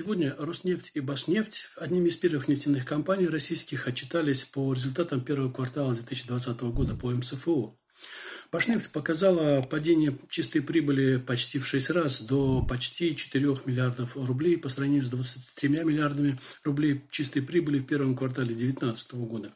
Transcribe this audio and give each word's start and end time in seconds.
Сегодня 0.00 0.34
Роснефть 0.38 0.92
и 0.94 1.00
Башнефть, 1.00 1.68
одними 1.76 2.08
из 2.08 2.16
первых 2.16 2.48
нефтяных 2.48 2.86
компаний 2.86 3.26
российских, 3.26 3.86
отчитались 3.86 4.44
по 4.44 4.72
результатам 4.72 5.20
первого 5.20 5.52
квартала 5.52 5.92
2020 5.92 6.58
года 6.62 6.94
по 6.94 7.10
МСФО. 7.10 7.76
Башнефть 8.50 8.92
показала 8.92 9.60
падение 9.60 10.16
чистой 10.30 10.62
прибыли 10.62 11.18
почти 11.18 11.58
в 11.58 11.66
6 11.66 11.90
раз 11.90 12.22
до 12.22 12.64
почти 12.66 13.14
4 13.14 13.44
миллиардов 13.66 14.16
рублей 14.16 14.56
по 14.56 14.70
сравнению 14.70 15.04
с 15.04 15.10
23 15.10 15.68
миллиардами 15.68 16.38
рублей 16.64 17.04
чистой 17.10 17.42
прибыли 17.42 17.80
в 17.80 17.84
первом 17.84 18.16
квартале 18.16 18.54
2019 18.54 19.12
года. 19.16 19.52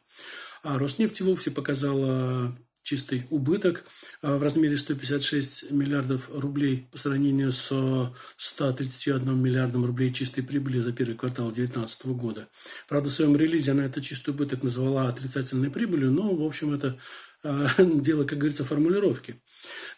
А 0.61 0.77
Роснефть 0.77 1.21
вовсе 1.21 1.49
показала 1.49 2.55
чистый 2.85 3.25
убыток 3.31 3.83
а, 4.21 4.37
в 4.37 4.43
размере 4.43 4.77
156 4.77 5.71
миллиардов 5.71 6.29
рублей 6.31 6.87
по 6.91 6.97
сравнению 6.99 7.51
с 7.51 8.13
131 8.37 9.37
миллиардом 9.37 9.83
рублей 9.83 10.13
чистой 10.13 10.43
прибыли 10.43 10.79
за 10.79 10.93
первый 10.93 11.15
квартал 11.15 11.47
2019 11.47 12.05
года. 12.07 12.47
Правда, 12.87 13.09
в 13.09 13.13
своем 13.13 13.35
релизе 13.35 13.71
она 13.71 13.85
этот 13.85 14.03
чистый 14.03 14.29
убыток 14.29 14.61
назвала 14.61 15.09
отрицательной 15.09 15.71
прибылью, 15.71 16.11
но, 16.11 16.33
в 16.33 16.43
общем, 16.43 16.73
это 16.73 16.97
дело, 17.77 18.23
как 18.23 18.39
говорится, 18.39 18.65
формулировки. 18.65 19.39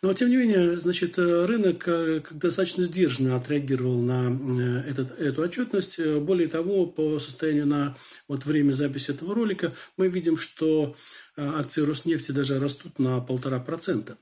Но, 0.01 0.13
тем 0.13 0.29
не 0.29 0.35
менее, 0.35 0.79
значит, 0.79 1.17
рынок 1.17 1.87
э, 1.87 2.21
достаточно 2.31 2.83
сдержанно 2.83 3.37
отреагировал 3.37 3.99
на 4.01 4.29
э, 4.29 4.89
этот, 4.89 5.17
эту 5.19 5.41
отчетность. 5.41 5.99
Более 5.99 6.47
того, 6.49 6.85
по 6.85 7.19
состоянию 7.19 7.65
на 7.65 7.97
вот 8.27 8.45
время 8.45 8.73
записи 8.73 9.11
этого 9.11 9.33
ролика 9.33 9.73
мы 9.95 10.09
видим, 10.09 10.37
что 10.37 10.95
э, 11.35 11.41
акции 11.41 11.81
Роснефти 11.81 12.31
даже 12.31 12.59
растут 12.59 12.99
на 12.99 13.21
полтора 13.21 13.59
процента. 13.59 14.17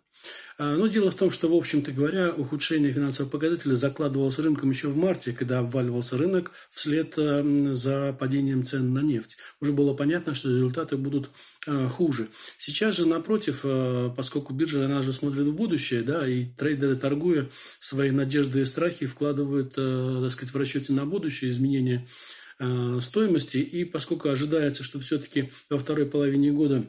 А, 0.58 0.76
но 0.76 0.88
дело 0.88 1.12
в 1.12 1.16
том, 1.16 1.32
что, 1.32 1.50
в 1.50 1.54
общем-то 1.54 1.92
говоря, 1.92 2.32
ухудшение 2.32 2.94
финансовых 2.94 3.32
показателей 3.32 3.76
закладывалось 3.76 4.40
рынком 4.40 4.70
еще 4.70 4.88
в 4.88 4.96
марте, 4.96 5.34
когда 5.34 5.60
обваливался 5.60 6.18
рынок 6.18 6.52
вслед 6.72 7.16
за 7.16 8.16
падением 8.18 8.66
цен 8.66 8.94
на 8.94 9.00
нефть. 9.00 9.38
Уже 9.60 9.74
было 9.74 9.94
понятно, 9.94 10.34
что 10.34 10.50
результаты 10.50 10.96
будут 10.96 11.30
а, 11.68 11.90
хуже. 11.90 12.30
Сейчас 12.58 12.96
же, 12.96 13.06
напротив, 13.06 13.62
а, 13.64 14.10
поскольку 14.16 14.54
биржа, 14.54 14.86
она 14.86 15.02
же 15.02 15.12
смотрит 15.12 15.46
в 15.46 15.54
будущее, 15.54 16.04
да, 16.04 16.26
и 16.28 16.46
трейдеры, 16.46 16.96
торгуя 16.96 17.50
свои 17.82 18.12
надежды 18.12 18.62
и 18.62 18.66
страхи, 18.66 19.08
вкладывают, 19.08 19.74
так 19.74 20.32
сказать, 20.32 20.54
в 20.54 20.58
расчете 20.58 20.94
на 20.94 21.06
будущее 21.06 21.52
изменения 21.52 22.08
стоимости. 23.02 23.58
И 23.58 23.84
поскольку 23.84 24.30
ожидается, 24.30 24.84
что 24.84 25.00
все-таки 25.00 25.52
во 25.70 25.78
второй 25.78 26.06
половине 26.06 26.52
года 26.52 26.86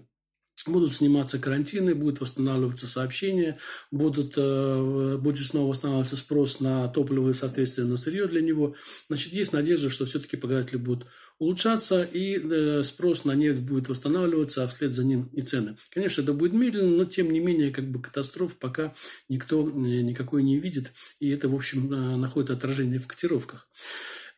будут 0.67 0.95
сниматься 0.95 1.39
карантины, 1.39 1.95
будет 1.95 2.21
восстанавливаться 2.21 2.87
сообщения, 2.87 3.59
будут, 3.91 4.35
э, 4.37 5.19
будет 5.21 5.47
снова 5.47 5.71
восстанавливаться 5.71 6.17
спрос 6.17 6.61
на 6.61 6.89
топливо 6.89 7.31
и, 7.31 7.35
соответственно, 7.35 7.91
на 7.91 7.97
сырье 7.97 8.27
для 8.27 8.41
него. 8.41 8.75
Значит, 9.09 9.33
есть 9.33 9.53
надежда, 9.53 9.91
что 9.91 10.07
все-таки 10.07 10.37
показатели 10.37 10.77
будут 10.77 11.07
улучшаться, 11.39 12.03
и 12.03 12.39
э, 12.39 12.83
спрос 12.83 13.25
на 13.25 13.33
нефть 13.33 13.61
будет 13.61 13.89
восстанавливаться, 13.89 14.65
а 14.65 14.69
вслед 14.69 14.93
за 14.93 15.05
ним 15.05 15.29
и 15.33 15.43
цены. 15.43 15.77
Конечно, 15.91 16.23
это 16.23 16.33
будет 16.33 16.53
медленно, 16.53 16.97
но 16.97 17.05
тем 17.05 17.31
не 17.31 17.41
менее, 17.41 17.73
как 17.73 17.91
бы 17.91 18.01
катастроф 18.01 18.57
пока 18.59 18.95
никто 19.29 19.69
э, 19.69 19.71
никакой 19.73 20.43
не 20.43 20.59
видит, 20.59 20.93
и 21.21 21.29
это, 21.29 21.49
в 21.49 21.55
общем, 21.55 21.89
находит 22.21 22.51
отражение 22.51 22.99
в 22.99 23.07
котировках. 23.07 23.69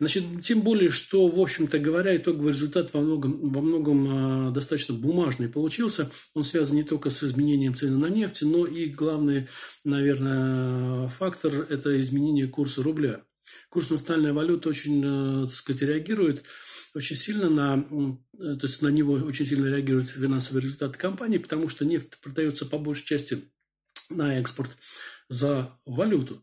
Значит, 0.00 0.24
тем 0.44 0.60
более, 0.62 0.90
что, 0.90 1.26
в 1.26 1.40
общем-то 1.40 1.80
говоря, 1.80 2.16
итоговый 2.16 2.52
результат 2.52 2.94
во 2.94 3.00
многом, 3.00 3.50
во 3.50 3.60
многом 3.60 4.50
э, 4.50 4.52
достаточно 4.52 4.94
бумажный 4.94 5.48
получился. 5.48 6.08
Он 6.34 6.44
связан 6.44 6.76
не 6.76 6.84
только 6.84 7.10
с 7.10 7.24
изменением 7.24 7.74
цены 7.74 7.98
на 7.98 8.06
нефть, 8.06 8.42
но 8.42 8.64
и 8.64 8.86
главный, 8.86 9.48
наверное, 9.84 11.08
фактор– 11.08 11.66
это 11.68 12.00
изменение 12.00 12.46
курса 12.46 12.82
рубля. 12.82 13.22
Курс 13.70 13.90
национальной 13.90 14.32
валюты 14.32 14.68
очень, 14.68 15.02
э, 15.04 15.46
так 15.48 15.56
сказать, 15.56 15.82
реагирует 15.82 16.44
очень 16.94 17.16
сильно 17.16 17.50
на, 17.50 17.84
э, 18.38 18.56
то 18.56 18.66
есть 18.68 18.82
на 18.82 18.88
него 18.88 19.14
очень 19.14 19.46
сильно 19.46 19.66
реагируют 19.66 20.10
финансовые 20.10 20.62
результаты 20.62 20.96
компании, 20.96 21.38
потому 21.38 21.68
что 21.68 21.84
нефть 21.84 22.20
продается 22.20 22.66
по 22.66 22.78
большей 22.78 23.04
части 23.04 23.42
на 24.10 24.38
экспорт 24.38 24.70
за 25.28 25.78
валюту. 25.84 26.42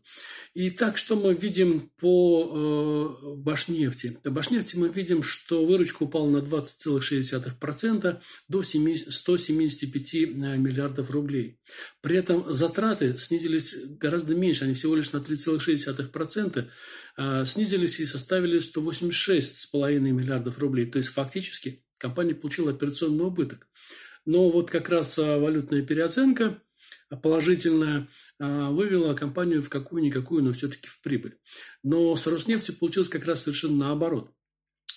И 0.54 0.70
так, 0.70 0.96
что 0.96 1.16
мы 1.16 1.34
видим 1.34 1.90
по 1.98 3.16
э, 3.24 3.34
Башнефти? 3.36 4.18
По 4.22 4.30
Башнефти 4.30 4.76
мы 4.76 4.88
видим, 4.88 5.22
что 5.22 5.66
выручка 5.66 6.04
упала 6.04 6.30
на 6.30 6.38
20,6% 6.38 8.20
до 8.48 8.62
175 8.62 10.14
э, 10.14 10.26
миллиардов 10.56 11.10
рублей. 11.10 11.58
При 12.00 12.16
этом 12.16 12.52
затраты 12.52 13.18
снизились 13.18 13.76
гораздо 13.98 14.34
меньше, 14.34 14.64
они 14.64 14.74
всего 14.74 14.94
лишь 14.94 15.12
на 15.12 15.18
3,6% 15.18 16.68
э, 17.16 17.44
снизились 17.44 18.00
и 18.00 18.06
составили 18.06 18.60
186,5 18.60 19.98
миллиардов 19.98 20.58
рублей. 20.58 20.86
То 20.86 20.98
есть 20.98 21.10
фактически 21.10 21.84
компания 21.98 22.34
получила 22.34 22.70
операционный 22.70 23.24
убыток. 23.24 23.66
Но 24.24 24.50
вот 24.50 24.70
как 24.70 24.88
раз 24.88 25.18
э, 25.18 25.38
валютная 25.38 25.82
переоценка 25.82 26.60
положительная 27.22 28.08
а, 28.38 28.70
вывела 28.70 29.14
компанию 29.14 29.62
в 29.62 29.68
какую-никакую, 29.68 30.42
но 30.42 30.52
все-таки 30.52 30.88
в 30.88 31.00
прибыль. 31.02 31.38
Но 31.82 32.16
с 32.16 32.26
Роснефтью 32.26 32.76
получилось 32.76 33.08
как 33.08 33.24
раз 33.26 33.42
совершенно 33.42 33.76
наоборот. 33.76 34.32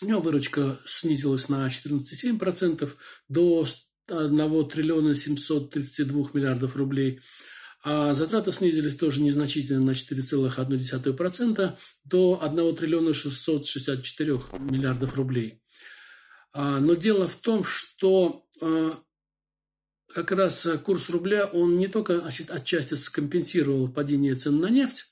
У 0.01 0.05
него 0.05 0.21
выручка 0.21 0.79
снизилась 0.85 1.49
на 1.49 1.67
14,7% 1.67 2.89
до 3.27 3.65
1 4.07 4.69
триллиона 4.69 5.15
732 5.15 6.29
миллиардов 6.33 6.75
рублей. 6.75 7.21
А 7.81 8.13
затраты 8.13 8.51
снизились 8.51 8.97
тоже 8.97 9.21
незначительно 9.21 9.81
на 9.81 9.91
4,1% 9.91 11.77
до 12.03 12.39
1 12.41 12.75
триллиона 12.75 13.13
664 13.13 14.31
миллиардов 14.59 15.15
рублей. 15.15 15.61
А, 16.51 16.79
но 16.79 16.95
дело 16.95 17.27
в 17.27 17.35
том, 17.37 17.63
что 17.63 18.45
а, 18.61 18.97
как 20.13 20.31
раз 20.31 20.65
э, 20.65 20.77
курс 20.77 21.09
рубля, 21.09 21.45
он 21.45 21.77
не 21.77 21.87
только 21.87 22.19
значит, 22.19 22.51
отчасти 22.51 22.95
скомпенсировал 22.95 23.87
падение 23.87 24.35
цен 24.35 24.59
на 24.59 24.69
нефть, 24.69 25.05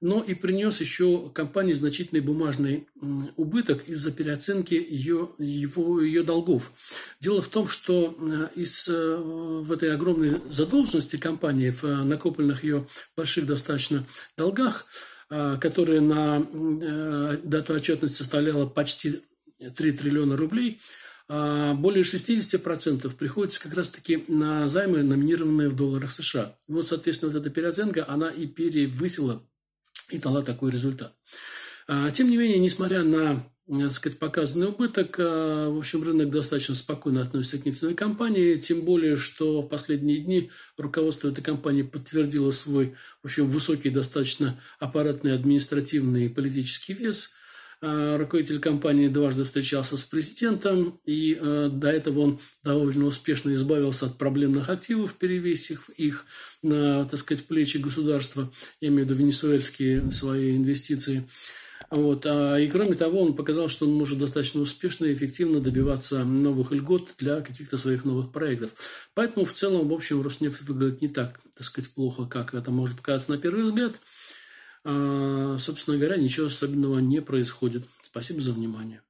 но 0.00 0.20
и 0.20 0.34
принес 0.34 0.80
еще 0.80 1.30
компании 1.32 1.74
значительный 1.74 2.22
бумажный 2.22 2.88
убыток 3.36 3.84
из-за 3.86 4.10
переоценки 4.10 4.74
ее, 4.74 5.30
его, 5.38 6.00
ее 6.00 6.24
долгов. 6.24 6.72
Дело 7.20 7.40
в 7.40 7.48
том, 7.48 7.68
что 7.68 8.16
э, 8.18 8.48
из, 8.56 8.88
э, 8.88 9.16
в 9.16 9.70
этой 9.70 9.94
огромной 9.94 10.40
задолженности 10.50 11.16
компании, 11.16 11.70
в 11.70 11.84
накопленных 11.84 12.64
ее 12.64 12.86
больших 13.16 13.46
достаточно 13.46 14.04
долгах, 14.36 14.86
которые 15.60 16.02
на 16.02 16.46
дату 17.42 17.72
отчетности 17.72 18.18
составляла 18.18 18.66
почти 18.66 19.22
3 19.58 19.92
триллиона 19.92 20.36
рублей– 20.36 20.78
более 21.32 22.04
60% 22.04 23.10
приходится 23.16 23.62
как 23.62 23.74
раз-таки 23.74 24.24
на 24.28 24.68
займы, 24.68 25.02
номинированные 25.02 25.70
в 25.70 25.76
долларах 25.76 26.12
США. 26.12 26.56
И 26.68 26.72
вот, 26.72 26.86
соответственно, 26.86 27.32
вот 27.32 27.40
эта 27.40 27.48
переоценка, 27.48 28.04
она 28.06 28.28
и 28.28 28.46
перевысила 28.46 29.42
и 30.10 30.18
дала 30.18 30.42
такой 30.42 30.70
результат. 30.70 31.14
А, 31.88 32.10
тем 32.10 32.28
не 32.28 32.36
менее, 32.36 32.58
несмотря 32.58 33.02
на 33.02 33.46
так 33.68 33.92
сказать, 33.92 34.18
показанный 34.18 34.66
убыток. 34.66 35.16
А, 35.18 35.70
в 35.70 35.78
общем, 35.78 36.02
рынок 36.02 36.30
достаточно 36.30 36.74
спокойно 36.74 37.22
относится 37.22 37.58
к 37.58 37.64
нефтяной 37.64 37.94
компании, 37.94 38.56
тем 38.56 38.82
более, 38.82 39.16
что 39.16 39.62
в 39.62 39.68
последние 39.68 40.18
дни 40.18 40.50
руководство 40.76 41.28
этой 41.28 41.42
компании 41.42 41.82
подтвердило 41.82 42.50
свой, 42.50 42.94
в 43.22 43.26
общем, 43.26 43.48
высокий 43.48 43.88
достаточно 43.88 44.60
аппаратный, 44.78 45.32
административный 45.32 46.26
и 46.26 46.28
политический 46.28 46.92
вес– 46.92 47.36
Э, 47.41 47.41
руководитель 47.82 48.60
компании 48.60 49.08
дважды 49.08 49.44
встречался 49.44 49.96
с 49.96 50.04
президентом, 50.04 51.00
и 51.04 51.34
э, 51.34 51.68
до 51.72 51.88
этого 51.88 52.20
он 52.20 52.40
довольно 52.62 53.06
успешно 53.06 53.52
избавился 53.54 54.06
от 54.06 54.18
проблемных 54.18 54.68
активов, 54.68 55.14
перевесив 55.14 55.90
их 55.90 56.24
на, 56.62 57.04
так 57.06 57.18
сказать, 57.18 57.44
плечи 57.44 57.78
государства, 57.78 58.52
я 58.80 58.88
имею 58.88 59.04
в 59.04 59.10
виду 59.10 59.20
венесуэльские 59.20 60.12
свои 60.12 60.56
инвестиции. 60.56 61.28
Вот. 61.92 62.24
А, 62.24 62.56
и 62.56 62.68
кроме 62.68 62.94
того, 62.94 63.20
он 63.20 63.34
показал, 63.34 63.68
что 63.68 63.86
он 63.86 63.92
может 63.92 64.18
достаточно 64.18 64.62
успешно 64.62 65.04
и 65.04 65.14
эффективно 65.14 65.60
добиваться 65.60 66.24
новых 66.24 66.72
льгот 66.72 67.10
для 67.18 67.42
каких-то 67.42 67.76
своих 67.76 68.06
новых 68.06 68.32
проектов. 68.32 68.70
Поэтому 69.12 69.44
в 69.44 69.52
целом, 69.52 69.88
в 69.88 69.92
общем, 69.92 70.22
Роснефть 70.22 70.62
выглядит 70.62 71.02
не 71.02 71.08
так, 71.08 71.38
так 71.54 71.66
сказать, 71.66 71.90
плохо, 71.90 72.24
как 72.24 72.54
это 72.54 72.70
может 72.70 72.96
показаться 72.96 73.32
на 73.32 73.38
первый 73.38 73.64
взгляд. 73.64 73.92
А, 74.84 75.56
собственно 75.58 75.96
говоря, 75.96 76.16
ничего 76.16 76.46
особенного 76.46 76.98
не 76.98 77.20
происходит. 77.20 77.84
Спасибо 78.02 78.40
за 78.40 78.52
внимание. 78.52 79.00